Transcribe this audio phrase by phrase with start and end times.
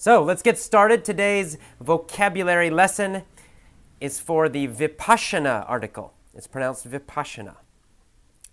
[0.00, 1.04] So let's get started.
[1.04, 3.24] Today's vocabulary lesson
[4.00, 6.14] is for the Vipassana article.
[6.32, 7.56] It's pronounced Vipassana.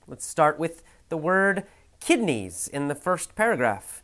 [0.07, 1.65] Let's start with the word
[1.99, 4.01] kidneys in the first paragraph.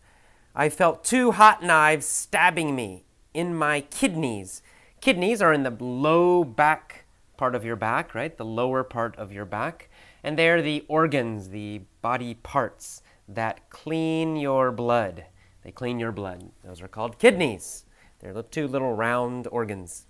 [0.54, 4.62] I felt two hot knives stabbing me in my kidneys.
[5.00, 7.06] Kidneys are in the low back
[7.38, 8.38] part of your back, right?
[8.38, 9.90] The lower part of your back.
[10.24, 15.26] And they're the organs, the body parts that clean your blood.
[15.64, 16.52] They clean your blood.
[16.64, 17.86] Those are called kidneys.
[18.20, 20.06] They're the two little round organs.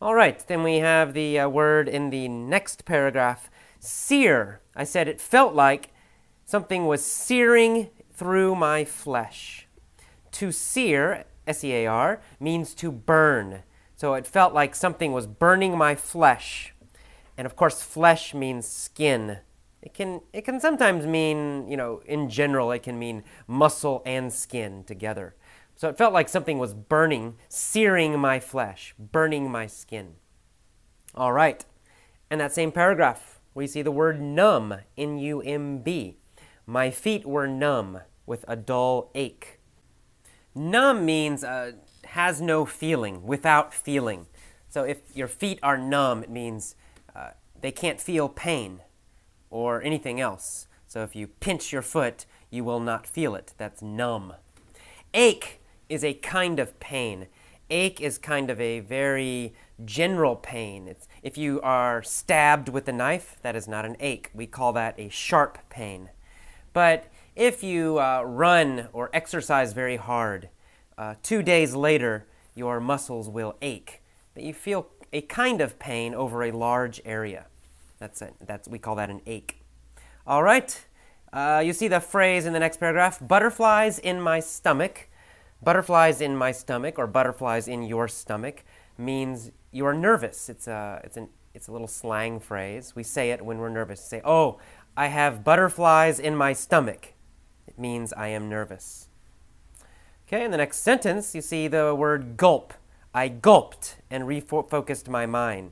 [0.00, 4.60] All right, then we have the uh, word in the next paragraph sear.
[4.74, 5.90] I said it felt like
[6.44, 9.68] something was searing through my flesh.
[10.32, 13.62] To sear, S E A R, means to burn.
[13.94, 16.74] So it felt like something was burning my flesh.
[17.36, 19.38] And of course, flesh means skin.
[19.82, 24.32] It can, it can sometimes mean, you know, in general, it can mean muscle and
[24.32, 25.34] skin together.
[25.74, 30.14] So it felt like something was burning, searing my flesh, burning my skin.
[31.14, 31.64] All right.
[32.30, 36.16] In that same paragraph, we see the word numb, N U M B.
[36.64, 39.58] My feet were numb with a dull ache.
[40.54, 41.72] Numb means uh,
[42.04, 44.26] has no feeling, without feeling.
[44.68, 46.76] So if your feet are numb, it means
[47.16, 47.30] uh,
[47.60, 48.80] they can't feel pain
[49.52, 50.66] or anything else.
[50.88, 53.52] So if you pinch your foot, you will not feel it.
[53.58, 54.34] That's numb.
[55.14, 57.28] Ache is a kind of pain.
[57.70, 60.88] Ache is kind of a very general pain.
[60.88, 64.30] It's, if you are stabbed with a knife, that is not an ache.
[64.34, 66.10] We call that a sharp pain.
[66.72, 70.48] But if you uh, run or exercise very hard,
[70.96, 74.02] uh, two days later, your muscles will ache.
[74.34, 77.46] But you feel a kind of pain over a large area.
[78.02, 79.62] That's, a, that's we call that an ache.
[80.26, 80.84] All right.
[81.32, 85.08] Uh, you see the phrase in the next paragraph butterflies in my stomach.
[85.62, 88.64] Butterflies in my stomach or butterflies in your stomach
[88.98, 90.48] means you are nervous.
[90.48, 92.96] It's a, it's, an, it's a little slang phrase.
[92.96, 94.00] We say it when we're nervous.
[94.00, 94.58] Say, oh,
[94.96, 97.12] I have butterflies in my stomach.
[97.68, 99.06] It means I am nervous.
[100.26, 102.74] Okay, in the next sentence, you see the word gulp.
[103.14, 105.70] I gulped and refocused my mind.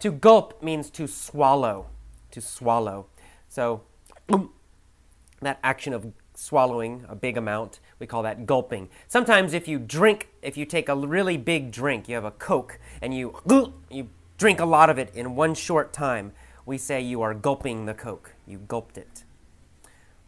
[0.00, 1.86] To gulp means to swallow,
[2.30, 3.06] to swallow.
[3.48, 3.82] So,
[5.40, 8.88] that action of swallowing a big amount, we call that gulping.
[9.08, 12.78] Sometimes if you drink, if you take a really big drink, you have a Coke,
[13.02, 13.34] and you,
[13.90, 16.32] you drink a lot of it in one short time,
[16.64, 18.34] we say you are gulping the Coke.
[18.46, 19.24] You gulped it.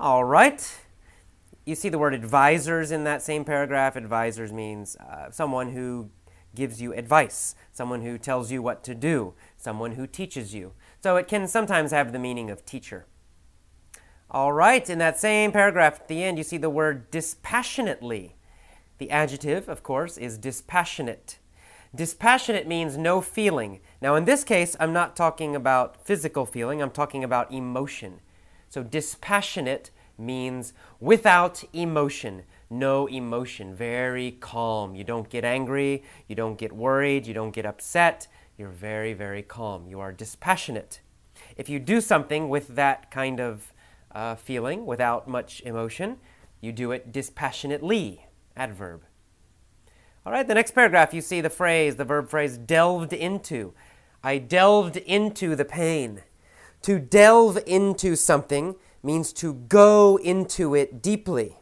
[0.01, 0.81] All right.
[1.65, 3.95] You see the word advisors in that same paragraph.
[3.95, 6.11] Advisors means uh, someone who
[6.55, 10.73] gives you advice, someone who tells you what to do, someone who teaches you.
[11.03, 13.07] So it can sometimes have the meaning of teacher.
[14.31, 18.37] All right, in that same paragraph at the end, you see the word dispassionately.
[18.99, 21.39] The adjective, of course, is dispassionate.
[21.93, 23.81] Dispassionate means no feeling.
[24.01, 28.21] Now, in this case, I'm not talking about physical feeling, I'm talking about emotion.
[28.69, 34.95] So, dispassionate means without emotion, no emotion, very calm.
[34.95, 38.29] You don't get angry, you don't get worried, you don't get upset.
[38.61, 39.87] You're very, very calm.
[39.87, 41.01] You are dispassionate.
[41.57, 43.73] If you do something with that kind of
[44.15, 46.19] uh, feeling, without much emotion,
[46.61, 49.05] you do it dispassionately, adverb.
[50.27, 53.73] All right, the next paragraph, you see the phrase, the verb phrase, delved into.
[54.23, 56.21] I delved into the pain.
[56.83, 61.57] To delve into something means to go into it deeply.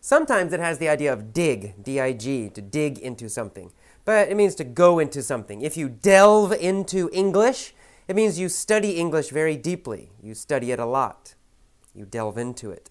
[0.00, 3.70] Sometimes it has the idea of dig, D I G, to dig into something,
[4.06, 5.60] but it means to go into something.
[5.60, 7.74] If you delve into English,
[8.08, 10.12] it means you study English very deeply.
[10.22, 11.34] You study it a lot.
[11.94, 12.88] You delve into it.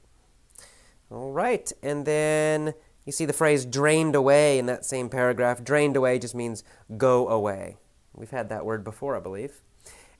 [1.09, 2.74] All right, and then
[3.06, 5.64] you see the phrase drained away in that same paragraph.
[5.64, 6.64] Drained away just means
[6.98, 7.78] go away.
[8.14, 9.62] We've had that word before, I believe.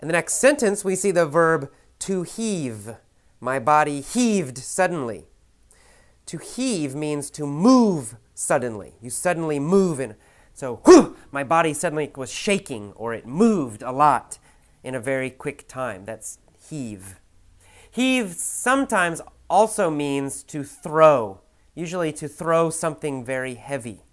[0.02, 1.70] In the next sentence, we see the verb
[2.00, 2.96] to heave.
[3.42, 5.26] My body heaved suddenly.
[6.28, 8.94] To heave means to move suddenly.
[9.02, 10.16] You suddenly move in.
[10.56, 14.40] So, whew, my body suddenly was shaking or it moved a lot
[14.86, 16.06] in a very quick time.
[16.06, 17.20] That's heave.
[17.92, 21.42] Heave sometimes also means to throw,
[21.76, 24.04] usually to throw something very heavy.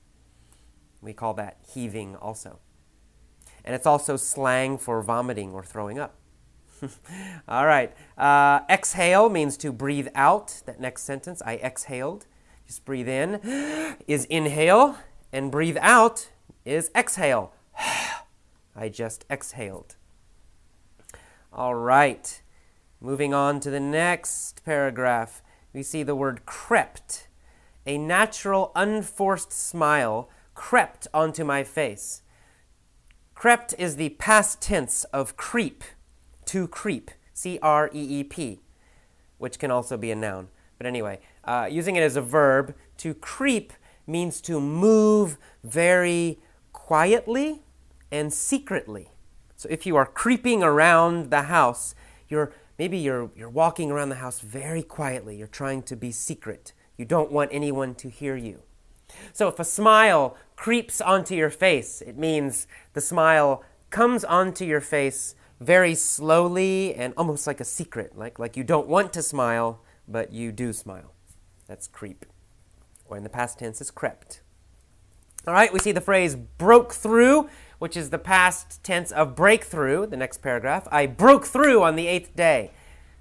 [1.00, 2.58] We call that heaving also.
[3.64, 6.16] And it's also slang for vomiting or throwing up.
[7.48, 7.94] All right.
[8.18, 10.62] Uh, exhale means to breathe out.
[10.66, 12.26] That next sentence, I exhaled.
[12.66, 13.34] Just breathe in
[14.08, 14.98] is inhale,
[15.32, 16.30] and breathe out
[16.64, 17.52] is exhale.
[18.76, 19.96] I just exhaled.
[21.52, 22.40] All right.
[23.00, 25.42] Moving on to the next paragraph,
[25.72, 27.28] we see the word crept.
[27.84, 32.22] A natural, unforced smile crept onto my face.
[33.34, 35.82] Crept is the past tense of creep,
[36.44, 38.60] to creep, C R E E P,
[39.38, 40.48] which can also be a noun.
[40.78, 43.72] But anyway, uh, using it as a verb, to creep
[44.06, 46.38] means to move very
[46.86, 47.62] quietly
[48.10, 49.08] and secretly.
[49.56, 51.94] So if you are creeping around the house,
[52.28, 55.36] you're maybe you're you're walking around the house very quietly.
[55.36, 56.72] You're trying to be secret.
[56.98, 58.62] You don't want anyone to hear you.
[59.32, 64.80] So if a smile creeps onto your face, it means the smile comes onto your
[64.80, 69.80] face very slowly and almost like a secret, like, like you don't want to smile,
[70.08, 71.12] but you do smile.
[71.68, 72.26] That's creep.
[73.06, 74.40] Or in the past tense is crept.
[75.44, 77.48] All right, we see the phrase broke through,
[77.80, 80.86] which is the past tense of breakthrough, the next paragraph.
[80.92, 82.70] I broke through on the eighth day.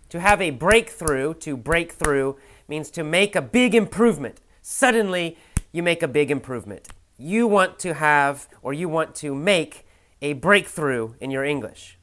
[0.09, 2.37] To have a breakthrough, to break through,
[2.67, 4.39] means to make a big improvement.
[4.61, 5.35] Suddenly,
[5.71, 6.89] you make a big improvement.
[7.17, 9.87] You want to have, or you want to make,
[10.21, 11.97] a breakthrough in your English.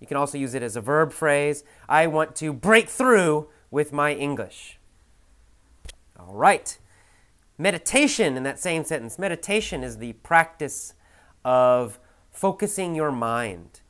[0.00, 1.62] You can also use it as a verb phrase.
[1.88, 4.80] I want to break through with my English.
[6.18, 6.76] All right.
[7.60, 9.18] Meditation in that same sentence.
[9.18, 10.94] Meditation is the practice
[11.44, 11.98] of
[12.30, 13.82] focusing your mind.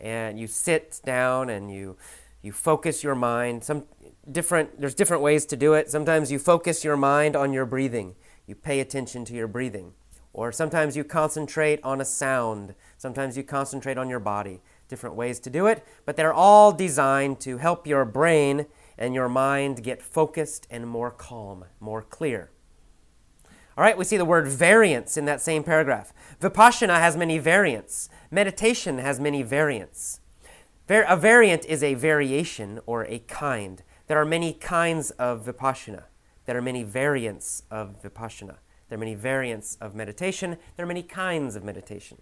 [0.00, 1.98] And you sit down and you
[2.40, 3.64] you focus your mind.
[3.64, 3.84] Some
[4.30, 5.90] different there's different ways to do it.
[5.90, 8.14] Sometimes you focus your mind on your breathing.
[8.46, 9.92] You pay attention to your breathing.
[10.32, 12.74] Or sometimes you concentrate on a sound.
[12.96, 17.40] Sometimes you concentrate on your body different ways to do it, but they're all designed
[17.40, 18.64] to help your brain
[18.96, 22.48] and your mind get focused and more calm, more clear.
[23.76, 26.12] All right, we see the word variants in that same paragraph.
[26.40, 28.10] Vipassana has many variants.
[28.30, 30.20] Meditation has many variants.
[30.88, 33.82] A variant is a variation or a kind.
[34.08, 36.04] There are many kinds of vipassana.
[36.44, 38.56] There are many variants of vipassana.
[38.88, 40.58] There are many variants of meditation.
[40.76, 42.18] There are many kinds of meditation.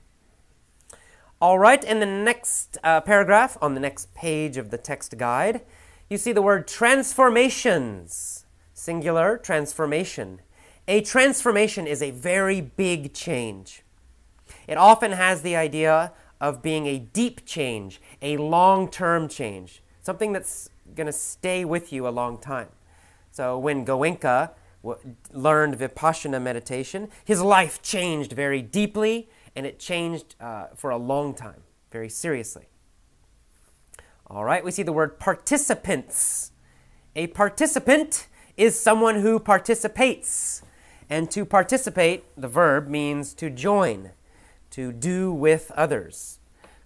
[1.41, 5.63] All right, in the next uh, paragraph, on the next page of the text guide,
[6.09, 8.45] you see the word transformations.
[8.73, 10.43] Singular, transformation.
[10.91, 13.85] A transformation is a very big change.
[14.67, 20.33] It often has the idea of being a deep change, a long term change, something
[20.33, 22.71] that's going to stay with you a long time.
[23.31, 24.51] So when Goenka
[25.33, 31.35] learned Vipassana meditation, his life changed very deeply and it changed uh, for a long
[31.35, 32.67] time, very seriously.
[34.27, 36.51] All right, we see the word participants.
[37.15, 38.27] A participant
[38.57, 40.63] is someone who participates.
[41.11, 44.13] And to participate, the verb means to join,
[44.71, 46.39] to do with others.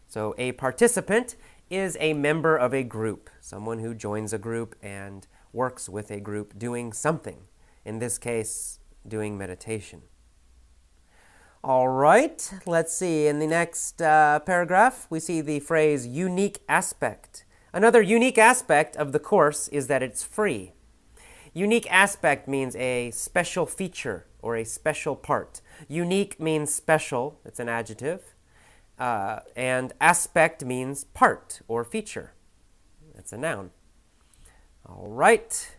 [0.08, 1.36] So a participant
[1.68, 6.20] is a member of a group, someone who joins a group and works with a
[6.20, 7.42] group doing something.
[7.84, 10.02] In this case, doing meditation.
[11.62, 13.26] All right, let's see.
[13.26, 17.44] In the next uh, paragraph, we see the phrase unique aspect.
[17.74, 20.72] Another unique aspect of the course is that it's free.
[21.54, 25.60] Unique aspect means a special feature or a special part.
[25.88, 28.34] Unique means special, it's an adjective.
[28.98, 32.32] Uh, and aspect means part or feature.
[33.16, 33.70] It's a noun.
[34.86, 35.76] All right.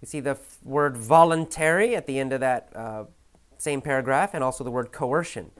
[0.00, 3.04] We see the f- word voluntary at the end of that uh,
[3.56, 5.50] same paragraph, and also the word coercion.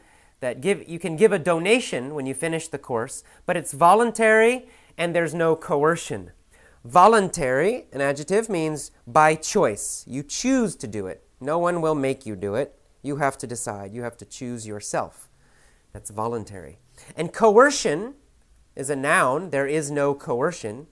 [0.40, 4.68] That give, you can give a donation when you finish the course, but it's voluntary
[4.96, 6.30] and there's no coercion.
[6.84, 10.04] Voluntary, an adjective, means by choice.
[10.06, 11.24] You choose to do it.
[11.40, 12.78] No one will make you do it.
[13.02, 13.92] You have to decide.
[13.92, 15.28] You have to choose yourself.
[15.92, 16.78] That's voluntary.
[17.16, 18.14] And coercion
[18.76, 19.50] is a noun.
[19.50, 20.86] There is no coercion.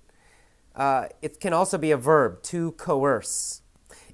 [0.74, 3.62] Uh, it can also be a verb, to coerce.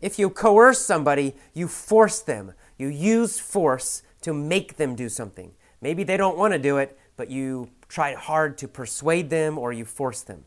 [0.00, 2.52] If you coerce somebody, you force them.
[2.78, 5.52] You use force to make them do something.
[5.80, 9.72] Maybe they don't want to do it, but you try hard to persuade them or
[9.72, 10.44] you force them.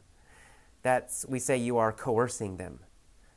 [0.86, 2.82] That's, we say you are coercing them.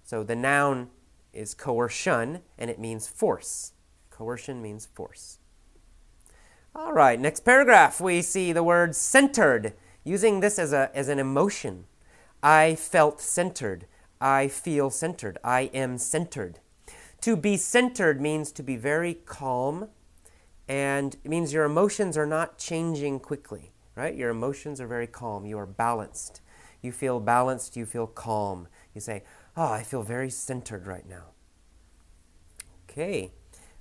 [0.04, 0.90] So the noun
[1.32, 3.72] is coercion and it means force.
[4.10, 5.38] Coercion means force.
[6.74, 9.72] All right, next paragraph, we see the word centered,
[10.04, 11.86] using this as, a, as an emotion.
[12.42, 13.86] I felt centered.
[14.20, 15.38] I feel centered.
[15.42, 16.58] I am centered.
[17.22, 19.88] To be centered means to be very calm,
[20.68, 24.14] and it means your emotions are not changing quickly, right?
[24.14, 25.46] Your emotions are very calm.
[25.46, 26.42] You are balanced.
[26.82, 28.68] You feel balanced, you feel calm.
[28.94, 29.24] You say,
[29.56, 31.32] Oh, I feel very centered right now.
[32.88, 33.32] Okay.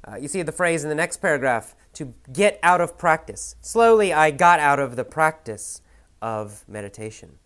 [0.08, 3.56] Uh, you see the phrase in the next paragraph to get out of practice.
[3.62, 5.82] Slowly, I got out of the practice
[6.22, 7.39] of meditation.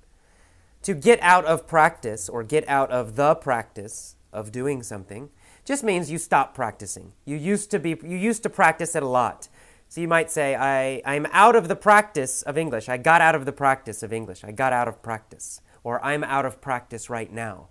[0.83, 5.29] To get out of practice or get out of the practice of doing something
[5.65, 7.13] just means you stop practicing.
[7.25, 9.47] You used to be you used to practice it a lot.
[9.91, 12.87] So you might say, I, I'm out of the practice of English.
[12.87, 14.41] I got out of the practice of English.
[14.41, 15.59] I got out of practice.
[15.83, 17.67] Or I'm out of practice right now.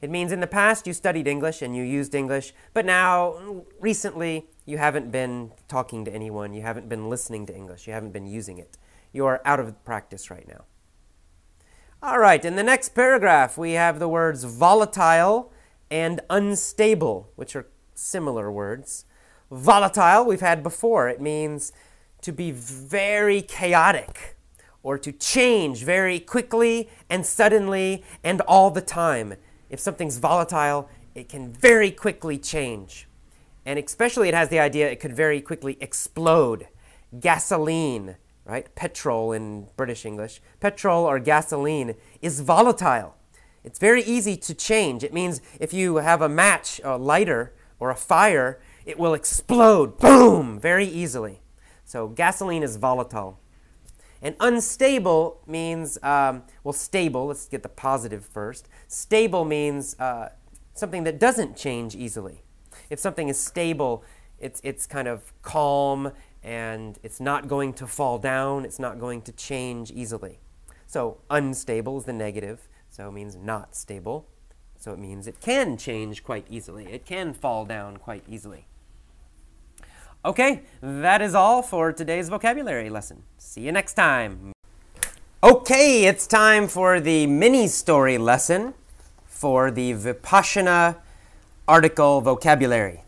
[0.00, 4.46] It means in the past you studied English and you used English, but now, recently,
[4.64, 6.54] you haven't been talking to anyone.
[6.54, 7.88] You haven't been listening to English.
[7.88, 8.78] You haven't been using it.
[9.12, 10.66] You are out of practice right now.
[12.00, 15.52] All right, in the next paragraph, we have the words volatile
[15.90, 17.66] and unstable, which are
[17.96, 19.04] similar words.
[19.50, 21.08] Volatile, we've had before.
[21.08, 21.72] It means
[22.22, 24.36] to be very chaotic
[24.82, 29.34] or to change very quickly and suddenly and all the time.
[29.68, 33.08] If something's volatile, it can very quickly change.
[33.66, 36.68] And especially, it has the idea it could very quickly explode.
[37.18, 38.72] Gasoline, right?
[38.74, 40.40] Petrol in British English.
[40.60, 43.16] Petrol or gasoline is volatile.
[43.62, 45.04] It's very easy to change.
[45.04, 49.98] It means if you have a match, a lighter, or a fire, it will explode,
[49.98, 51.40] boom, very easily.
[51.84, 53.38] So gasoline is volatile.
[54.22, 58.68] And unstable means, um, well, stable, let's get the positive first.
[58.86, 60.30] Stable means uh,
[60.74, 62.42] something that doesn't change easily.
[62.90, 64.04] If something is stable,
[64.38, 69.22] it's, it's kind of calm and it's not going to fall down, it's not going
[69.22, 70.38] to change easily.
[70.86, 74.26] So unstable is the negative, so it means not stable.
[74.76, 78.66] So it means it can change quite easily, it can fall down quite easily.
[80.22, 83.22] Okay, that is all for today's vocabulary lesson.
[83.38, 84.52] See you next time.
[85.42, 88.74] Okay, it's time for the mini story lesson
[89.24, 90.96] for the Vipassana
[91.66, 93.02] article vocabulary.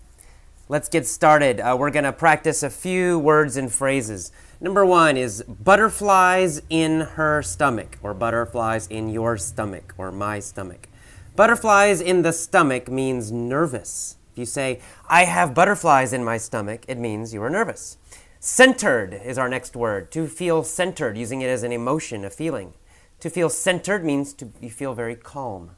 [0.70, 1.60] Let's get started.
[1.60, 4.32] Uh, we're going to practice a few words and phrases.
[4.58, 10.88] Number one is butterflies in her stomach, or butterflies in your stomach, or my stomach.
[11.36, 14.16] Butterflies in the stomach means nervous.
[14.32, 17.98] If you say, I have butterflies in my stomach, it means you are nervous.
[18.40, 20.10] Centered is our next word.
[20.12, 22.72] To feel centered, using it as an emotion, a feeling.
[23.20, 25.72] To feel centered means to you feel very calm.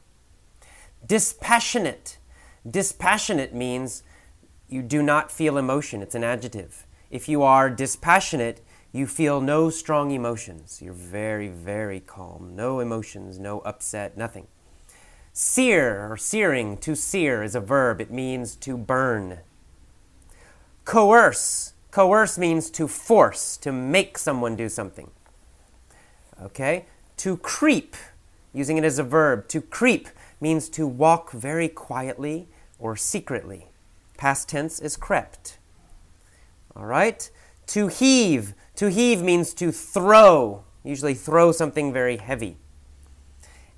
[1.05, 2.17] Dispassionate.
[2.67, 4.03] Dispassionate means
[4.69, 6.01] you do not feel emotion.
[6.01, 6.87] It's an adjective.
[7.11, 10.81] If you are dispassionate, you feel no strong emotions.
[10.81, 12.55] You're very, very calm.
[12.55, 14.47] No emotions, no upset, nothing.
[15.37, 17.99] Sear or searing, to sear is a verb.
[17.99, 19.39] It means to burn.
[20.85, 21.73] Coerce.
[21.91, 25.11] Coerce means to force, to make someone do something.
[26.41, 26.85] Okay?
[27.17, 27.97] To creep,
[28.53, 29.49] using it as a verb.
[29.49, 30.07] To creep
[30.39, 32.47] means to walk very quietly
[32.79, 33.67] or secretly.
[34.15, 35.57] Past tense is crept.
[36.77, 37.29] All right?
[37.67, 38.53] To heave.
[38.75, 42.55] To heave means to throw, usually throw something very heavy.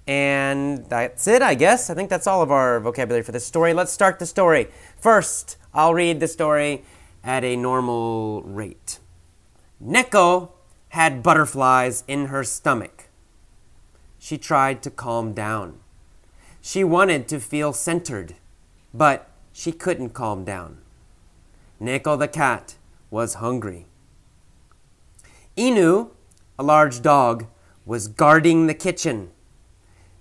[0.08, 1.90] And that's it, I guess.
[1.90, 3.74] I think that's all of our vocabulary for this story.
[3.74, 4.70] Let's start the story.
[4.98, 6.84] First, I'll read the story
[7.24, 9.00] at a normal rate.
[9.84, 10.52] Neko
[10.90, 13.10] had butterflies in her stomach.
[14.18, 15.80] She tried to calm down.
[16.62, 18.36] She wanted to feel centered,
[18.94, 20.80] but she couldn't calm down.
[21.82, 22.76] Neko the cat
[23.10, 23.86] was hungry.
[25.56, 26.12] Inu,
[26.58, 27.46] a large dog,
[27.86, 29.32] was guarding the kitchen.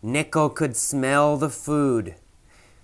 [0.04, 2.14] Neko could smell the food.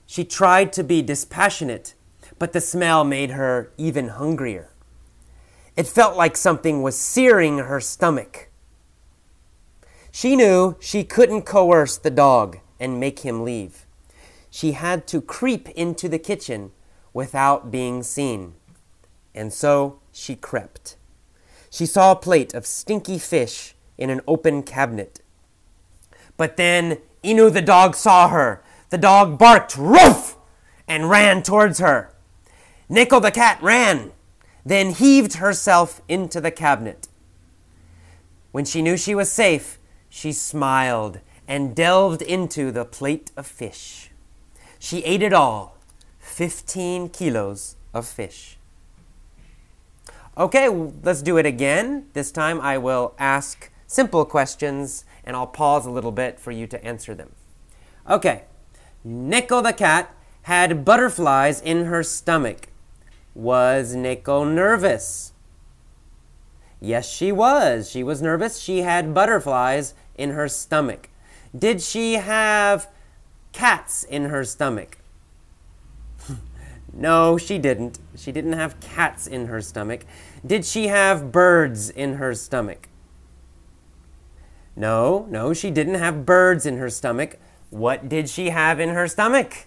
[0.06, 1.94] She tried to be dispassionate,
[2.38, 4.70] but the smell made her even hungrier.
[5.76, 8.50] It felt like something was searing her stomach.
[10.10, 13.86] She knew she couldn't coerce the dog and make him leave.
[14.50, 16.72] She had to creep into the kitchen
[17.14, 18.54] without being seen.
[19.34, 20.96] And so she crept.
[21.70, 25.21] She saw a plate of stinky fish in an open cabinet.
[26.42, 28.64] But then Inu the dog saw her.
[28.90, 30.36] The dog barked, Roof!
[30.88, 32.12] and ran towards her.
[32.90, 34.10] Neko the cat ran,
[34.66, 37.06] then heaved herself into the cabinet.
[38.50, 44.10] When she knew she was safe, she smiled and delved into the plate of fish.
[44.80, 45.78] She ate it all
[46.18, 48.58] 15 kilos of fish.
[50.36, 50.68] Okay,
[51.04, 52.08] let's do it again.
[52.14, 56.66] This time I will ask simple questions and I'll pause a little bit for you
[56.66, 57.32] to answer them.
[58.08, 58.44] Okay,
[59.06, 62.68] Neko the cat had butterflies in her stomach.
[63.34, 65.32] Was Neko nervous?
[66.80, 67.88] Yes, she was.
[67.88, 68.58] She was nervous.
[68.58, 71.08] She had butterflies in her stomach.
[71.56, 72.88] Did she have
[73.52, 74.98] cats in her stomach?
[76.92, 78.00] no, she didn't.
[78.16, 80.04] She didn't have cats in her stomach.
[80.44, 82.88] Did she have birds in her stomach?
[84.74, 87.38] No, no, she didn't have birds in her stomach.
[87.70, 89.66] What did she have in her stomach?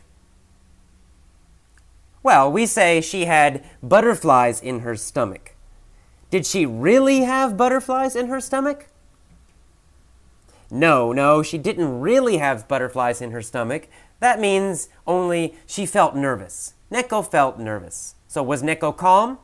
[2.24, 5.56] Well, we say she had butterflies in her stomach.
[6.32, 8.88] Did she really have butterflies in her stomach?
[10.72, 13.88] No, no, she didn't really have butterflies in her stomach.
[14.20, 16.74] That means only she felt nervous.
[16.92, 18.16] Neko felt nervous.
[18.28, 19.38] So was Neko calm?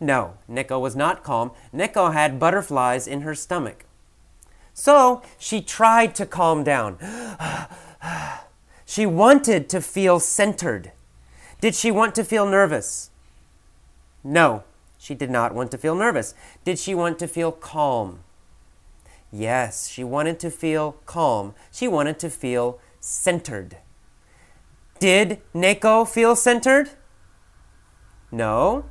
[0.00, 1.52] No, Neko was not calm.
[1.72, 3.84] Neko had butterflies in her stomach.
[4.74, 6.98] So she tried to calm down.
[8.86, 10.92] she wanted to feel centered.
[11.60, 13.10] Did she want to feel nervous?
[14.24, 14.64] No,
[14.98, 16.34] she did not want to feel nervous.
[16.64, 18.20] Did she want to feel calm?
[19.30, 21.54] Yes, she wanted to feel calm.
[21.70, 23.78] She wanted to feel centered.
[24.98, 26.90] Did Neko feel centered?
[28.30, 28.84] No,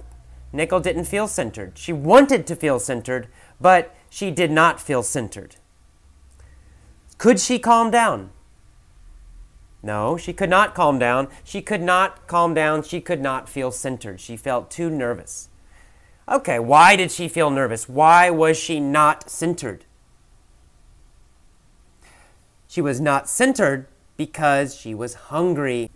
[0.54, 1.78] Neko didn't feel centered.
[1.78, 3.28] She wanted to feel centered,
[3.60, 5.56] but she did not feel centered.
[7.22, 8.32] Could she calm down?
[9.84, 11.28] No, she could not calm down.
[11.44, 12.82] She could not calm down.
[12.82, 14.20] She could not feel centered.
[14.20, 15.48] She felt too nervous.
[16.28, 17.88] Okay, why did she feel nervous?
[17.88, 19.86] Why was she not centered?
[22.68, 23.86] She was not centered
[24.18, 25.92] because she was hungry.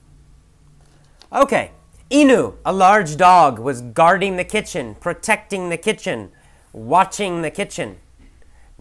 [1.33, 1.71] Okay,
[2.11, 6.31] Inu, a large dog, was guarding the kitchen, protecting the kitchen,
[6.71, 7.97] watching the kitchen.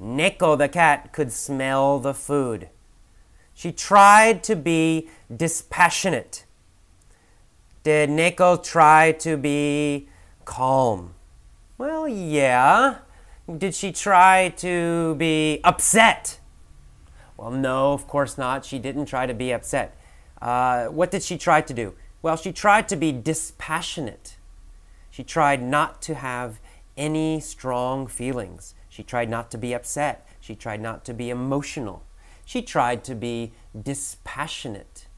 [0.00, 2.68] Neko the cat could smell the food.
[3.54, 6.44] She tried to be dispassionate.
[7.84, 10.08] Did Neko try to be
[10.44, 11.14] calm?
[11.78, 12.98] Well, yeah.
[13.58, 16.40] Did she try to be upset?
[17.36, 18.64] Well, no, of course not.
[18.64, 19.96] She didn't try to be upset.
[20.40, 21.94] Uh, what did she try to do?
[22.22, 24.36] Well, she tried to be dispassionate.
[25.10, 26.58] She tried not to have
[26.96, 28.74] any strong feelings.
[28.94, 30.24] She tried not to be upset.
[30.38, 32.04] She tried not to be emotional.
[32.44, 35.08] She tried to be dispassionate.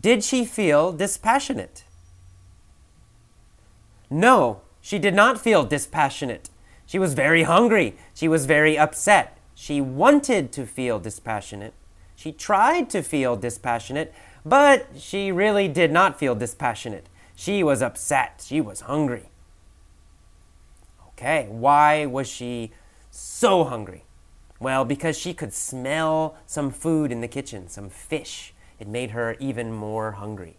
[0.00, 1.82] Did she feel dispassionate?
[4.08, 6.48] No, she did not feel dispassionate.
[6.86, 7.96] She was very hungry.
[8.14, 9.36] She was very upset.
[9.56, 11.74] She wanted to feel dispassionate.
[12.14, 17.08] She tried to feel dispassionate, but she really did not feel dispassionate.
[17.34, 18.44] She was upset.
[18.46, 19.30] She was hungry.
[21.16, 22.72] Okay, why was she
[23.10, 24.04] so hungry?
[24.58, 28.52] Well, because she could smell some food in the kitchen, some fish.
[28.78, 30.56] It made her even more hungry.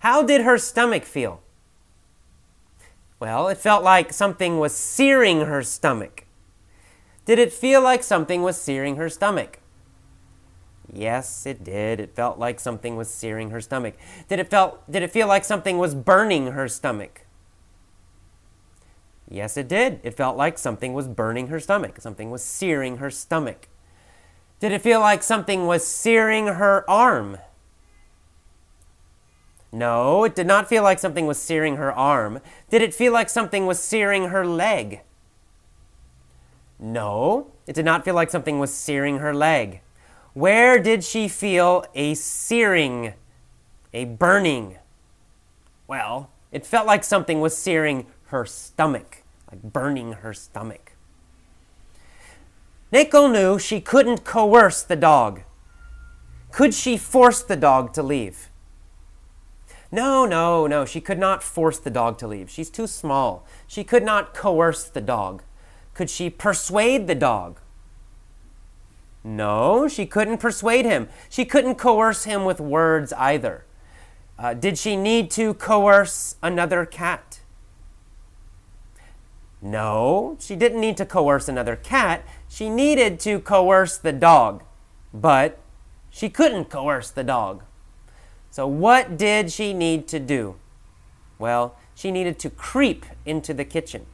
[0.00, 1.42] How did her stomach feel?
[3.20, 6.24] Well, it felt like something was searing her stomach.
[7.26, 9.58] Did it feel like something was searing her stomach?
[10.92, 12.00] Yes, it did.
[12.00, 13.94] It felt like something was searing her stomach.
[14.28, 17.26] Did it felt did it feel like something was burning her stomach?
[19.30, 20.00] Yes, it did.
[20.02, 22.00] It felt like something was burning her stomach.
[22.00, 23.68] Something was searing her stomach.
[24.58, 27.38] Did it feel like something was searing her arm?
[29.72, 32.40] No, it did not feel like something was searing her arm.
[32.70, 35.02] Did it feel like something was searing her leg?
[36.80, 39.80] No, it did not feel like something was searing her leg.
[40.32, 43.14] Where did she feel a searing,
[43.94, 44.78] a burning?
[45.86, 49.19] Well, it felt like something was searing her stomach,
[49.50, 50.92] like burning her stomach.
[52.92, 55.42] Neko knew she couldn't coerce the dog.
[56.50, 58.48] Could she force the dog to leave?
[59.92, 62.50] No, no, no, she could not force the dog to leave.
[62.50, 63.46] She's too small.
[63.66, 65.42] She could not coerce the dog.
[65.94, 67.60] Could she persuade the dog?
[69.22, 71.08] No, she couldn't persuade him.
[71.28, 73.64] She couldn't coerce him with words either.
[74.38, 77.39] Uh, did she need to coerce another cat?
[79.62, 82.24] No, she didn't need to coerce another cat.
[82.48, 84.62] She needed to coerce the dog,
[85.12, 85.58] but
[86.08, 87.62] she couldn't coerce the dog.
[88.50, 90.56] So, what did she need to do?
[91.38, 94.06] Well, she needed to creep into the kitchen.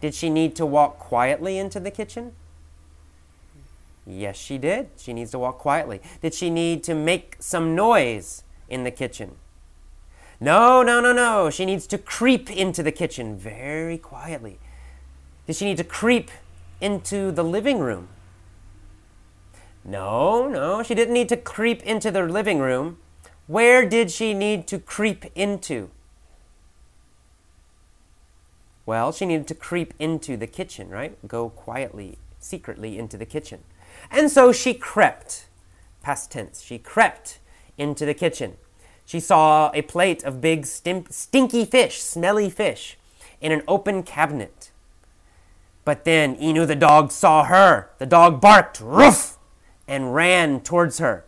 [0.00, 2.32] Did she need to walk quietly into the kitchen?
[4.06, 4.88] Yes, she did.
[4.96, 6.00] She needs to walk quietly.
[6.20, 9.36] Did she need to make some noise in the kitchen?
[10.40, 11.50] No, no, no, no.
[11.50, 14.58] She needs to creep into the kitchen very quietly.
[15.46, 16.30] Does she need to creep
[16.80, 18.08] into the living room?
[19.84, 22.98] No, no, she didn't need to creep into the living room.
[23.46, 25.90] Where did she need to creep into?
[28.84, 31.16] Well, she needed to creep into the kitchen, right?
[31.26, 33.60] Go quietly, secretly into the kitchen.
[34.10, 35.46] And so she crept,
[36.02, 37.38] past tense, she crept
[37.78, 38.58] into the kitchen.
[39.08, 42.98] She saw a plate of big, stinky fish, smelly fish,
[43.40, 44.70] in an open cabinet.
[45.86, 47.88] But then Inu the dog saw her.
[47.96, 49.38] The dog barked, roof,
[49.86, 51.24] and ran towards her.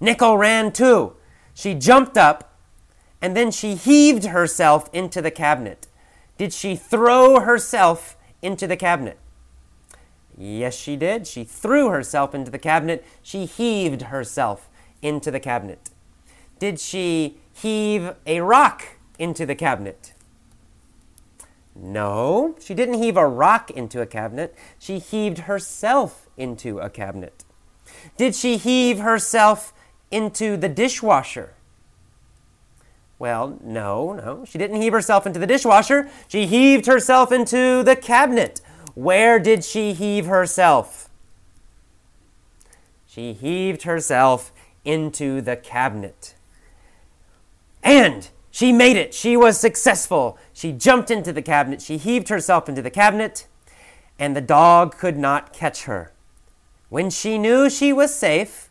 [0.00, 1.12] Neko ran too.
[1.52, 2.56] She jumped up
[3.20, 5.86] and then she heaved herself into the cabinet.
[6.38, 9.18] Did she throw herself into the cabinet?
[10.34, 11.26] Yes, she did.
[11.26, 13.04] She threw herself into the cabinet.
[13.22, 14.70] She heaved herself
[15.02, 15.90] into the cabinet.
[16.58, 20.12] Did she heave a rock into the cabinet?
[21.74, 24.56] No, she didn't heave a rock into a cabinet.
[24.78, 27.44] She heaved herself into a cabinet.
[28.16, 29.72] Did she heave herself
[30.10, 31.54] into the dishwasher?
[33.18, 34.44] Well, no, no.
[34.44, 36.08] She didn't heave herself into the dishwasher.
[36.28, 38.60] She heaved herself into the cabinet.
[38.94, 41.08] Where did she heave herself?
[43.06, 44.52] She heaved herself
[44.84, 46.34] into the cabinet.
[47.84, 49.12] And she made it.
[49.14, 50.38] She was successful.
[50.52, 51.82] She jumped into the cabinet.
[51.82, 53.46] She heaved herself into the cabinet,
[54.18, 56.12] and the dog could not catch her.
[56.88, 58.70] When she knew she was safe,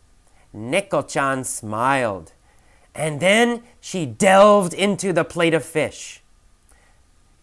[0.56, 2.34] Neko-chan smiled.
[2.96, 6.22] And then she delved into the plate of fish.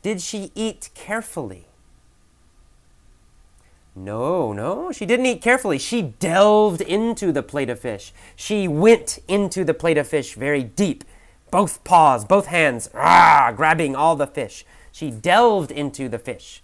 [0.03, 1.67] Did she eat carefully?
[3.95, 5.79] No, no, she didn't eat carefully.
[5.79, 8.13] She delved into the plate of fish.
[8.37, 11.05] She went into the plate of fish very deep.
[11.51, 14.65] Both paws, both hands, ah, grabbing all the fish.
[14.93, 16.63] She delved into the fish.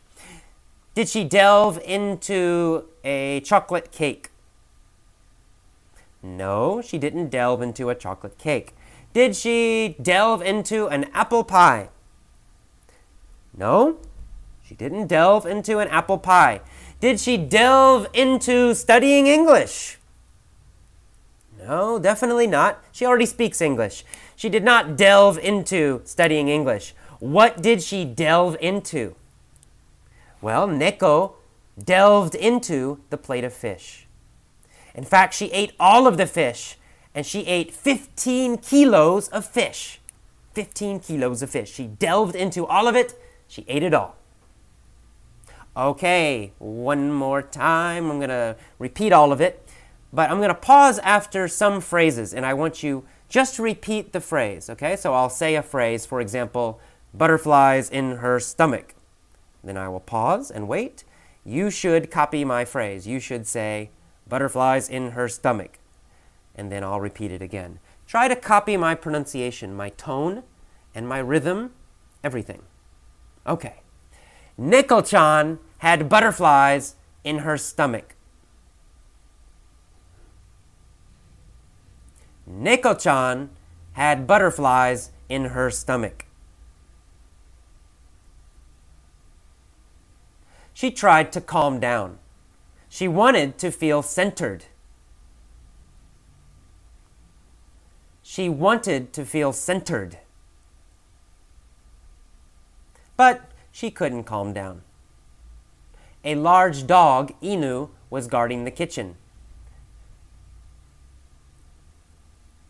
[0.95, 4.31] Did she delve into a chocolate cake?
[6.23, 8.75] No, she didn't delve into a chocolate cake.
[9.13, 11.91] Did she delve into an apple pie?
[13.57, 13.99] No,
[14.63, 16.61] she didn't delve into an apple pie.
[17.01, 19.96] Did she delve into studying English?
[21.67, 22.83] No, definitely not.
[22.93, 24.05] She already speaks English.
[24.37, 26.95] She did not delve into studying English.
[27.19, 29.17] What did she delve into?
[30.41, 31.33] Well, Neko
[31.83, 34.07] delved into the plate of fish.
[34.95, 36.79] In fact, she ate all of the fish,
[37.15, 40.01] and she ate 15 kilos of fish.
[40.55, 41.73] 15 kilos of fish.
[41.73, 44.17] She delved into all of it, she ate it all.
[45.77, 48.11] Okay, one more time.
[48.11, 49.66] I'm going to repeat all of it,
[50.17, 54.15] but I'm going to pause after some phrases, and I want you just to repeat
[54.15, 54.97] the phrase, okay?
[54.97, 56.81] So I'll say a phrase, for example,
[57.13, 58.95] butterflies in her stomach.
[59.63, 61.05] Then I will pause and wait.
[61.45, 63.07] You should copy my phrase.
[63.07, 63.91] You should say,
[64.27, 65.79] butterflies in her stomach.
[66.55, 67.79] And then I'll repeat it again.
[68.07, 70.45] Try to copy my pronunciation, my tone,
[70.95, 71.73] and my rhythm,
[72.25, 72.63] everything.
[73.47, 73.83] Okay.
[74.59, 78.16] Neko-chan had butterflies in her stomach.
[82.49, 83.51] Neko-chan
[83.93, 86.27] had butterflies in her stomach.
[90.73, 92.19] She tried to calm down.
[92.89, 94.67] She wanted to feel centered.
[98.23, 100.19] She wanted to feel centered.
[103.17, 104.83] But she couldn't calm down.
[106.25, 109.17] A large dog, Inu, was guarding the kitchen.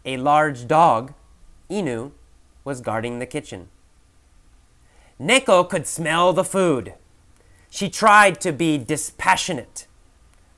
[0.07, 1.15] A large dog,
[1.69, 2.13] Inu,
[2.65, 3.69] was guarding the kitchen.
[5.21, 6.95] Neko could smell the food.
[7.69, 9.89] She tried to be dispassionate,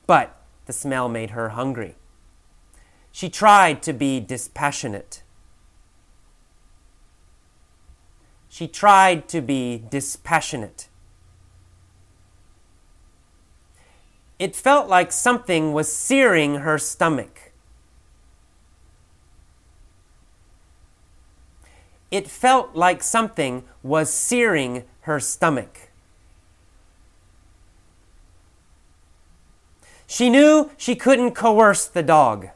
[0.05, 1.95] but the smell made her hungry.
[3.11, 5.23] She tried to be dispassionate.
[8.49, 10.89] She tried to be dispassionate.
[14.37, 17.48] It felt like something was searing her stomach.
[22.11, 25.89] It felt like something was searing her stomach.
[30.07, 32.49] She knew she couldn't coerce the dog.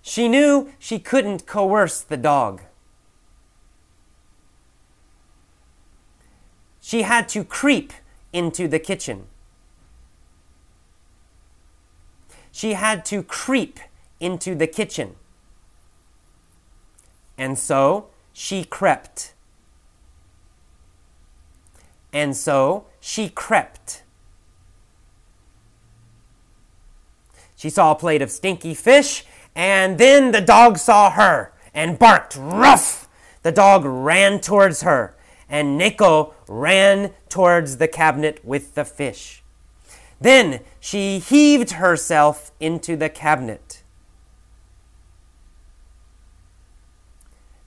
[0.00, 2.62] She knew she couldn't coerce the dog.
[6.80, 7.92] She had to creep
[8.32, 9.26] into the kitchen.
[12.52, 13.80] She had to creep
[14.20, 15.16] into the kitchen.
[17.38, 19.32] And so she crept.
[22.12, 24.02] And so she crept.
[27.56, 29.24] She saw a plate of stinky fish,
[29.54, 33.08] and then the dog saw her and barked rough.
[33.42, 35.16] The dog ran towards her,
[35.48, 39.42] and Neko ran towards the cabinet with the fish.
[40.20, 43.67] Then she heaved herself into the cabinet.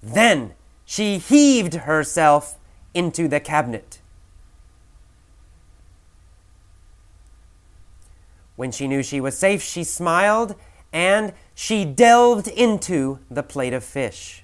[0.02, 0.54] Then
[0.86, 2.58] she heaved herself
[2.94, 4.02] into the cabinet.
[8.56, 10.56] When she knew she was safe, she smiled,
[10.92, 14.44] and she delved into the plate of fish.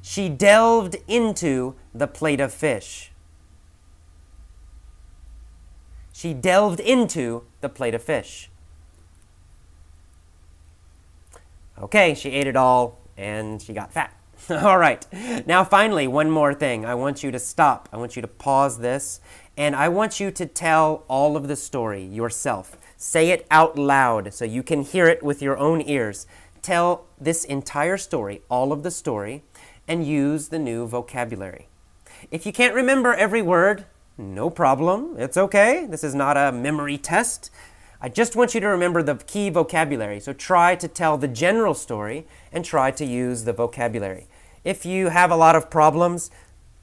[0.00, 3.10] She delved into the plate of fish.
[6.12, 8.50] She delved into the plate of fish.
[11.80, 14.16] Okay, she ate it all and she got fat.
[14.50, 15.06] all right,
[15.46, 16.84] now finally, one more thing.
[16.84, 17.88] I want you to stop.
[17.92, 19.20] I want you to pause this
[19.56, 22.76] and I want you to tell all of the story yourself.
[22.96, 26.26] Say it out loud so you can hear it with your own ears.
[26.62, 29.44] Tell this entire story, all of the story,
[29.86, 31.68] and use the new vocabulary.
[32.30, 33.84] If you can't remember every word,
[34.16, 35.16] no problem.
[35.18, 35.86] It's okay.
[35.88, 37.50] This is not a memory test.
[38.00, 40.20] I just want you to remember the key vocabulary.
[40.20, 44.26] So try to tell the general story and try to use the vocabulary.
[44.64, 46.30] If you have a lot of problems,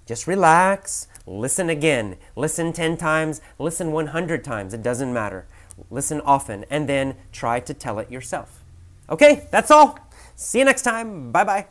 [0.06, 2.18] just relax, listen again.
[2.36, 4.74] Listen 10 times, listen 100 times.
[4.74, 5.48] It doesn't matter.
[5.90, 8.64] Listen often, and then try to tell it yourself.
[9.10, 9.98] Okay, that's all.
[10.36, 11.32] See you next time.
[11.32, 11.68] Bye bye.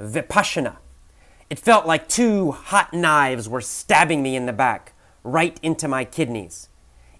[0.00, 0.76] Vipassana.
[1.50, 6.04] It felt like two hot knives were stabbing me in the back, right into my
[6.04, 6.68] kidneys.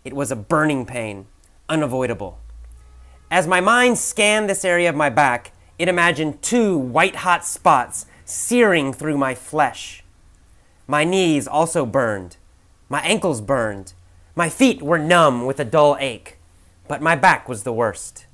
[0.05, 1.27] It was a burning pain,
[1.69, 2.39] unavoidable.
[3.31, 8.07] As my mind scanned this area of my back, it imagined two white hot spots
[8.25, 10.03] searing through my flesh.
[10.87, 12.37] My knees also burned.
[12.89, 13.93] My ankles burned.
[14.35, 16.39] My feet were numb with a dull ache.
[16.89, 18.27] But my back was the worst.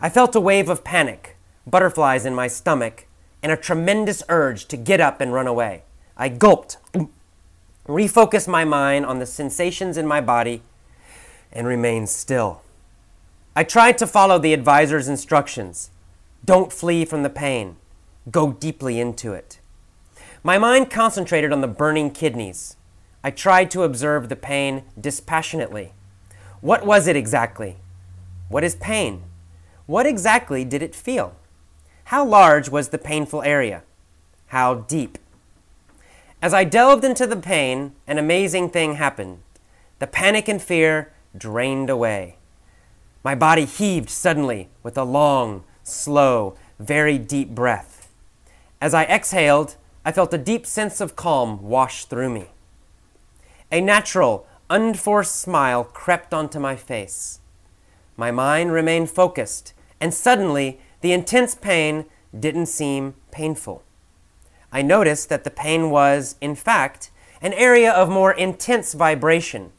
[0.00, 1.36] I felt a wave of panic,
[1.66, 3.06] butterflies in my stomach,
[3.42, 5.82] and a tremendous urge to get up and run away.
[6.16, 6.76] I gulped,
[7.88, 10.62] refocused my mind on the sensations in my body,
[11.52, 12.62] and remained still.
[13.56, 15.90] I tried to follow the advisor's instructions.
[16.44, 17.76] Don't flee from the pain.
[18.30, 19.60] Go deeply into it.
[20.42, 22.76] My mind concentrated on the burning kidneys.
[23.22, 25.92] I tried to observe the pain dispassionately.
[26.60, 27.76] What was it exactly?
[28.48, 29.24] What is pain?
[29.86, 31.34] What exactly did it feel?
[32.04, 33.82] How large was the painful area?
[34.46, 35.18] How deep?
[36.42, 39.40] As I delved into the pain, an amazing thing happened.
[39.98, 42.36] The panic and fear drained away.
[43.22, 48.08] My body heaved suddenly with a long, slow, very deep breath.
[48.80, 52.48] As I exhaled, I felt a deep sense of calm wash through me.
[53.70, 57.40] A natural, unforced smile crept onto my face.
[58.16, 62.06] My mind remained focused, and suddenly the intense pain
[62.38, 63.82] didn't seem painful.
[64.72, 67.10] I noticed that the pain was, in fact,
[67.42, 69.72] an area of more intense vibration,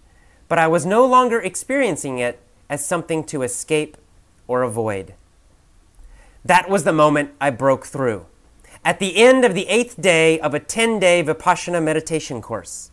[0.52, 2.38] but I was no longer experiencing it
[2.70, 3.96] as something to escape
[4.50, 5.14] or avoid.
[6.44, 8.26] That was the moment I broke through.
[8.84, 12.92] At the end of the eighth day of a 10 day Vipassana meditation course.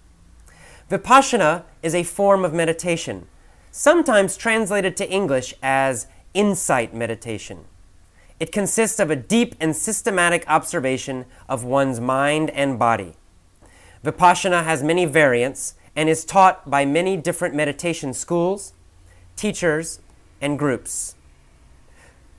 [0.88, 3.26] Vipassana is a form of meditation,
[3.72, 7.64] sometimes translated to English as insight meditation.
[8.38, 13.16] It consists of a deep and systematic observation of one's mind and body.
[14.04, 18.72] Vipassana has many variants and is taught by many different meditation schools,
[19.36, 20.00] teachers,
[20.40, 21.14] and groups.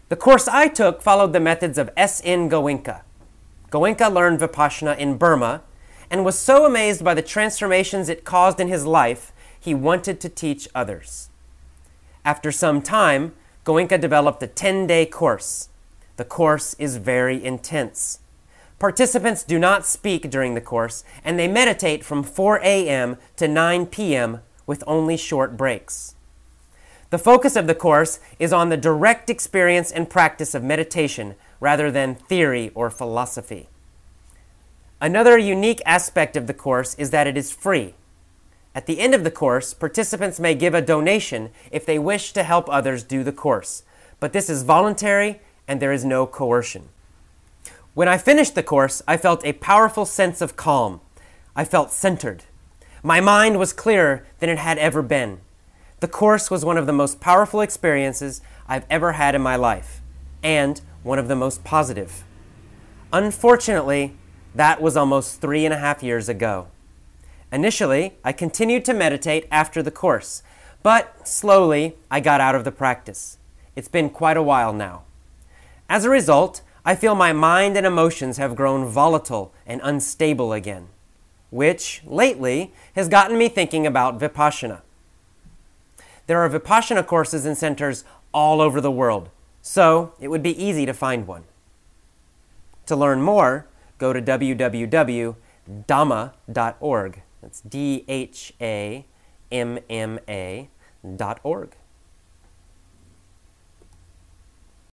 [0.10, 2.50] The course I took followed the methods of S.N.
[2.50, 3.02] Goenka.
[3.70, 5.62] Goenka learned Vipassana in Burma
[6.10, 10.30] and was so amazed by the transformations it caused in his life, he wanted to
[10.30, 11.30] teach others.
[12.26, 13.34] After some time,
[13.66, 15.70] Goenka developed a 10 day course
[16.20, 18.20] the course is very intense.
[18.80, 23.18] Participants do not speak during the course, and they meditate from 4 a.m.
[23.36, 24.40] to 9 p.m.
[24.66, 26.16] with only short breaks.
[27.10, 31.92] The focus of the course is on the direct experience and practice of meditation rather
[31.92, 33.68] than theory or philosophy.
[35.02, 37.96] Another unique aspect of the course is that it is free.
[38.74, 42.44] At the end of the course, participants may give a donation if they wish to
[42.44, 43.84] help others do the course,
[44.22, 46.90] but this is voluntary and there is no coercion.
[47.94, 51.02] When I finished the course, I felt a powerful sense of calm.
[51.56, 52.44] I felt centered.
[53.02, 55.40] My mind was clearer than it had ever been.
[56.00, 60.02] The course was one of the most powerful experiences I've ever had in my life,
[60.44, 62.24] and one of the most positive.
[63.12, 64.16] Unfortunately,
[64.54, 66.68] that was almost three and a half years ago.
[67.52, 70.44] Initially, I continued to meditate after the course,
[70.84, 73.38] but slowly I got out of the practice.
[73.76, 75.04] It's been quite a while now.
[75.90, 80.88] As a result, I feel my mind and emotions have grown volatile and unstable again,
[81.50, 84.82] which, lately, has gotten me thinking about Vipassana.
[86.28, 89.30] There are Vipassana courses and centers all over the world,
[89.62, 91.44] so it would be easy to find one.
[92.86, 97.22] To learn more, go to www.dhamma.org.
[97.42, 99.06] That's D H A
[99.52, 100.70] M M A
[101.16, 101.76] dot org.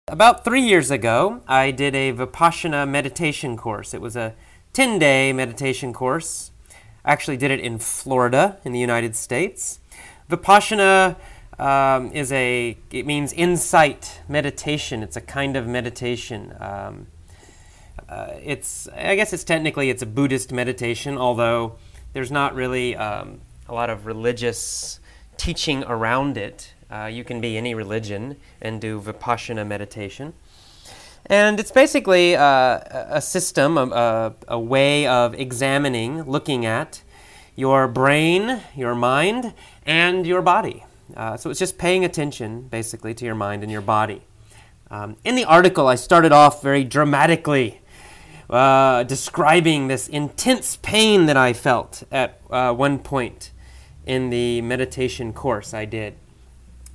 [0.08, 3.92] About three years ago, I did a Vipassana meditation course.
[3.92, 4.36] It was a
[4.74, 6.52] 10 day meditation course.
[7.04, 9.80] I actually did it in Florida, in the United States.
[10.30, 11.16] Vipassana
[11.58, 15.02] um, is a, it means insight meditation.
[15.02, 16.56] It's a kind of meditation.
[16.60, 17.08] Um,
[18.08, 21.78] uh, it's, I guess it's technically, it's a Buddhist meditation, although
[22.14, 25.00] there's not really um, a lot of religious
[25.38, 26.75] teaching around it.
[26.96, 30.34] Uh, you can be any religion and do vipassana meditation.
[31.26, 32.80] And it's basically uh,
[33.10, 37.04] a system, a, a, way of examining, looking at
[37.56, 39.54] your brain, your mind,
[39.86, 40.86] and your body.
[41.18, 44.22] Uh, so it's just paying attention, basically, to your mind and your body.
[44.90, 47.82] Um, in the article, I started off very dramatically
[48.50, 53.52] uh, describing this intense pain that I felt at uh, one point
[54.06, 56.16] in the meditation course I did.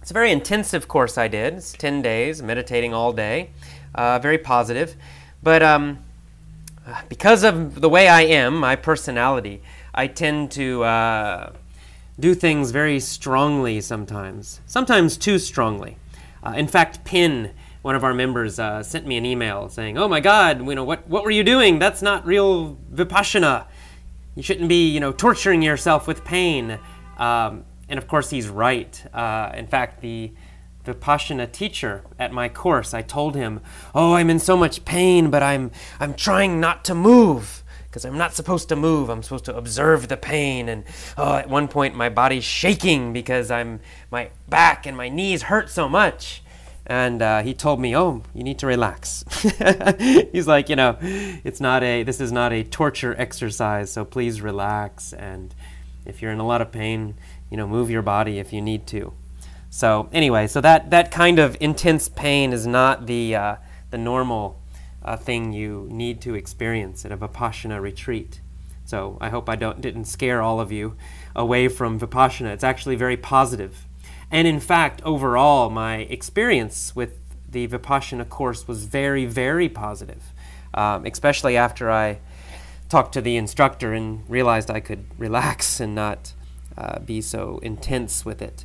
[0.01, 1.55] It's a very intensive course I did.
[1.55, 3.51] It's 10 days, meditating all day.
[3.95, 4.97] Uh, very positive.
[5.43, 5.99] But um,
[7.09, 9.63] because of the way I am, my personality,
[9.95, 11.53] I tend to uh,
[12.19, 15.99] do things very strongly sometimes, sometimes too strongly.
[16.43, 17.51] Uh, in fact, Pin,
[17.83, 20.85] one of our members, uh, sent me an email saying, "Oh my God, you know
[20.85, 21.07] what?
[21.09, 21.79] What were you doing?
[21.79, 23.67] That's not real vipassana.
[24.35, 26.79] You shouldn't be, you know, torturing yourself with pain."
[27.19, 29.05] Um, and of course, he's right.
[29.13, 30.33] Uh, in fact, the
[30.85, 33.61] Vipassana teacher at my course, I told him,
[33.95, 38.17] "Oh, I'm in so much pain, but I'm I'm trying not to move." Because I'm
[38.17, 40.69] not supposed to move, I'm supposed to observe the pain.
[40.69, 40.85] And
[41.19, 43.81] oh, at one point, my body's shaking because I'm
[44.13, 46.45] my back and my knees hurt so much.
[46.87, 49.25] And uh, he told me, "Oh, you need to relax."
[50.33, 54.41] He's like, you know, it's not a this is not a torture exercise, so please
[54.41, 55.13] relax.
[55.13, 55.53] And
[56.07, 57.15] if you're in a lot of pain,
[57.51, 59.13] you know, move your body if you need to.
[59.71, 63.57] So anyway, so that, that kind of intense pain is not the, uh,
[63.91, 64.61] the normal
[65.05, 68.41] uh, thing you need to experience at a Vipassana retreat.
[68.85, 70.97] So I hope I don't, didn't scare all of you
[71.37, 72.53] away from Vipassana.
[72.53, 73.87] It's actually very positive.
[74.31, 80.33] And in fact, overall, my experience with the Vipassana course was very, very positive,
[80.75, 82.21] um, especially after I
[82.89, 86.33] talked to the instructor and realized I could relax and not
[86.81, 88.65] uh, be so intense with it.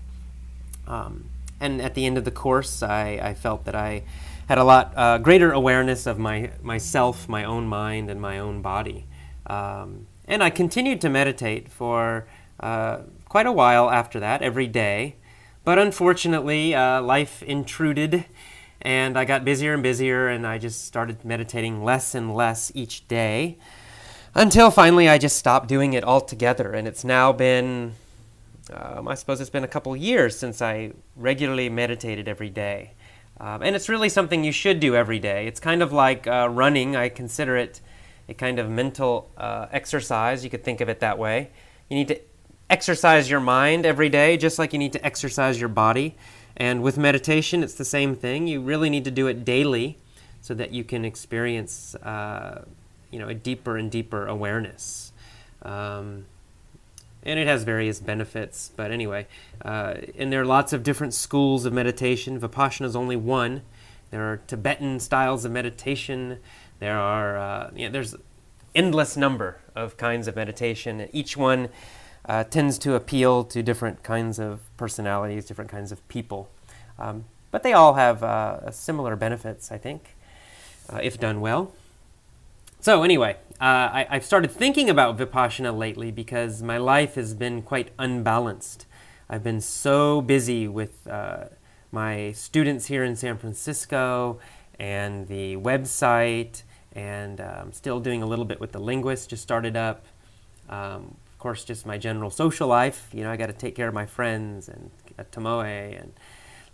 [0.87, 1.25] Um,
[1.59, 4.03] and at the end of the course, I, I felt that I
[4.47, 8.61] had a lot uh, greater awareness of my myself, my own mind, and my own
[8.61, 9.05] body.
[9.47, 12.27] Um, and I continued to meditate for
[12.59, 15.15] uh, quite a while after that, every day.
[15.63, 18.25] But unfortunately, uh, life intruded,
[18.81, 23.07] and I got busier and busier, and I just started meditating less and less each
[23.07, 23.57] day
[24.35, 26.71] until finally I just stopped doing it altogether.
[26.73, 27.93] And it's now been,
[28.73, 32.93] um, I suppose it's been a couple years since I regularly meditated every day.
[33.39, 35.45] Um, and it's really something you should do every day.
[35.47, 36.95] It's kind of like uh, running.
[36.95, 37.81] I consider it
[38.29, 40.43] a kind of mental uh, exercise.
[40.43, 41.51] You could think of it that way.
[41.89, 42.19] You need to
[42.69, 46.15] exercise your mind every day, just like you need to exercise your body.
[46.57, 48.47] And with meditation, it's the same thing.
[48.47, 49.99] You really need to do it daily
[50.41, 52.63] so that you can experience uh,
[53.11, 55.11] you know a deeper and deeper awareness.
[55.61, 56.25] Um,
[57.25, 58.71] and it has various benefits.
[58.75, 59.27] But anyway,
[59.63, 62.39] uh, and there are lots of different schools of meditation.
[62.39, 63.63] Vipassana is only one.
[64.11, 66.37] There are Tibetan styles of meditation.
[66.79, 68.15] There are uh, there's
[68.75, 71.09] endless number of kinds of meditation.
[71.11, 71.69] Each one
[72.27, 76.49] uh, tends to appeal to different kinds of personalities, different kinds of people.
[76.99, 80.15] Um, but they all have uh, similar benefits, I think,
[80.91, 81.71] uh, if done well.
[82.85, 87.63] So anyway, uh, I, have started thinking about Vipassana lately because my life has been
[87.63, 88.85] quite unbalanced.
[89.27, 91.45] I've been so busy with uh,
[91.91, 94.39] my students here in San Francisco
[94.77, 99.41] and the website, and uh, I'm still doing a little bit with the linguist, just
[99.41, 100.05] started up.
[100.69, 103.09] Um, of course, just my general social life.
[103.11, 106.13] You know, I got to take care of my friends and at Tomoe and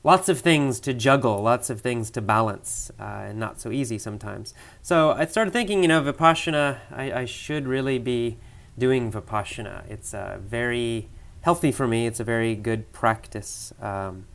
[0.03, 3.97] lots of things to juggle, lots of things to balance, uh, and not so easy
[3.97, 4.53] sometimes.
[4.81, 8.37] So I started thinking, you know, Vipassana, I, I should really be
[8.77, 9.89] doing Vipassana.
[9.89, 11.09] It's uh, very
[11.41, 14.25] healthy for me, it's a very good practice, um,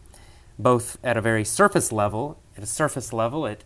[0.58, 2.40] both at a very surface level.
[2.56, 3.64] At a surface level, it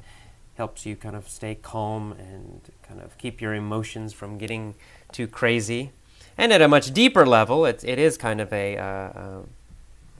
[0.55, 4.75] helps you kind of stay calm and kind of keep your emotions from getting
[5.13, 5.93] too crazy.
[6.37, 9.43] And at a much deeper level, it, it is kind of a uh, uh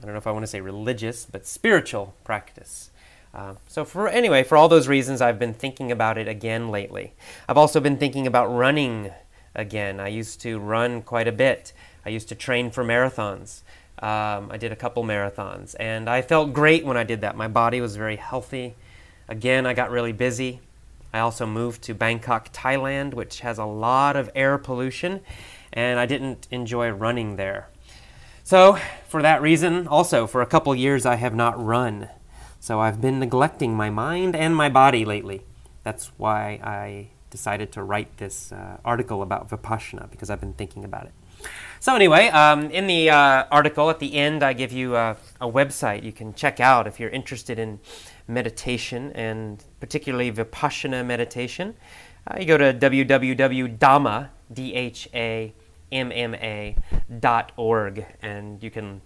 [0.01, 2.89] I don't know if I want to say religious, but spiritual practice.
[3.33, 7.13] Uh, so for anyway, for all those reasons, I've been thinking about it again lately.
[7.47, 9.11] I've also been thinking about running
[9.53, 9.99] again.
[9.99, 11.71] I used to run quite a bit.
[12.03, 13.61] I used to train for marathons.
[13.99, 17.37] Um, I did a couple marathons, and I felt great when I did that.
[17.37, 18.73] My body was very healthy.
[19.27, 20.61] Again, I got really busy.
[21.13, 25.21] I also moved to Bangkok, Thailand, which has a lot of air pollution,
[25.71, 27.67] and I didn't enjoy running there.
[28.51, 28.77] So,
[29.07, 32.09] for that reason, also, for a couple years, I have not run.
[32.59, 35.45] So, I've been neglecting my mind and my body lately.
[35.83, 40.83] That's why I decided to write this uh, article about Vipassana, because I've been thinking
[40.83, 41.13] about it.
[41.79, 45.49] So, anyway, um, in the uh, article at the end, I give you a, a
[45.49, 47.79] website you can check out if you're interested in
[48.27, 51.73] meditation and particularly Vipassana meditation.
[52.27, 55.60] Uh, you go to www.dhamma, D-H-A-M-M-A dot
[57.57, 59.01] org, and you can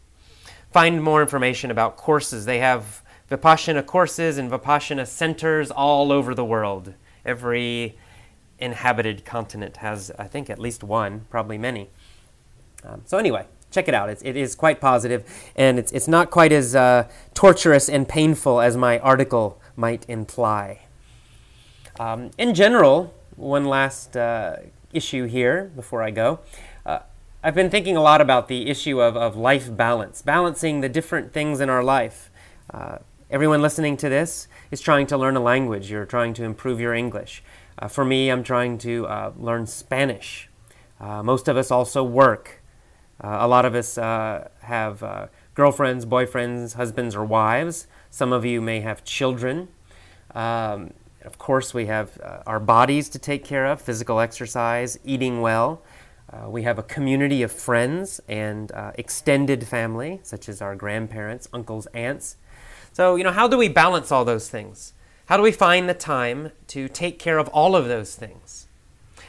[0.72, 2.46] find more information about courses.
[2.46, 6.94] They have Vipassana courses and Vipassana centers all over the world.
[7.26, 7.98] Every
[8.60, 11.90] inhabited continent has, I think, at least one, probably many.
[12.84, 14.10] Um, so anyway, check it out.
[14.10, 15.24] It's, it is quite positive,
[15.56, 20.82] and it's, it's not quite as uh, torturous and painful as my article might imply.
[22.00, 24.58] Um, in general, one last uh,
[24.94, 26.40] issue here before I go.
[27.46, 30.90] Uh, I've been thinking a lot about the issue of, of life balance, balancing the
[30.90, 32.32] different things in our life.
[32.74, 32.98] Uh,
[33.30, 35.92] everyone listening to this is trying to learn a language.
[35.92, 37.44] You're trying to improve your English.
[37.78, 40.50] Uh, for me, I'm trying to uh, learn Spanish.
[41.00, 42.62] most of us also work.
[43.24, 47.88] Uh, a lot of us uh, have uh, girlfriends, boyfriends, husbands, or wives.
[48.10, 49.70] Some of you may have children.
[50.34, 50.94] Um,
[51.24, 55.82] of course, we have uh, our bodies to take care of, physical exercise, eating well.
[56.32, 61.48] Uh, we have a community of friends and uh, extended family, such as our grandparents,
[61.54, 62.38] uncles, aunts.
[62.94, 64.94] So, you know, how do we balance all those things?
[65.28, 68.68] How do we find the time to take care of all of those things?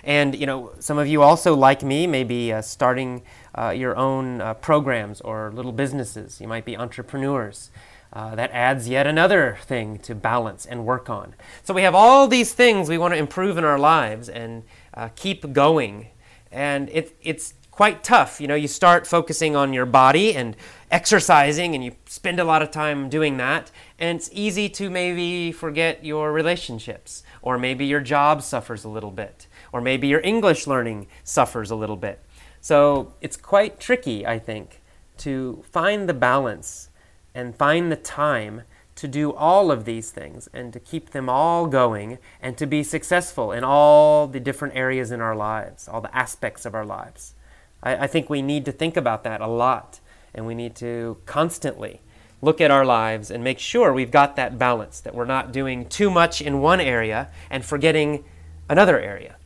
[0.04, 3.22] And, you know, some of you also, like me, may be starting
[3.56, 6.40] uh, your own uh, programs or little businesses.
[6.40, 7.70] You might be entrepreneurs.
[8.12, 11.34] Uh, that adds yet another thing to balance and work on.
[11.64, 14.62] So we have all these things we want to improve in our lives and
[14.94, 16.08] uh, keep going.
[16.56, 18.40] And it, it's quite tough.
[18.40, 20.56] You know, you start focusing on your body and
[20.90, 23.70] exercising, and you spend a lot of time doing that.
[23.98, 29.10] And it's easy to maybe forget your relationships, or maybe your job suffers a little
[29.10, 32.20] bit, or maybe your English learning suffers a little bit.
[32.62, 34.80] So it's quite tricky, I think,
[35.18, 36.88] to find the balance
[37.34, 38.62] and find the time
[38.96, 42.82] to do all of these things and to keep them all going and to be
[42.82, 47.34] successful in all the different areas in our lives, all the aspects of our lives.
[47.82, 50.00] I, I, think we need to think about that a lot
[50.34, 52.00] and we need to constantly
[52.40, 55.86] look at our lives and make sure we've got that balance, that we're not doing
[55.88, 58.24] too much in one area and forgetting
[58.68, 59.36] another area.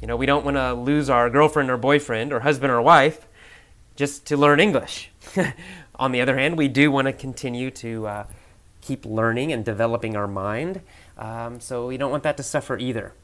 [0.00, 3.26] You know, we don't want to lose our girlfriend or boyfriend or husband or wife
[3.96, 5.10] just to learn English.
[5.96, 8.26] On the other hand, we do want to continue to uh,
[8.80, 10.82] keep learning and developing our mind.
[11.16, 13.14] Um, so we don't want that to suffer either.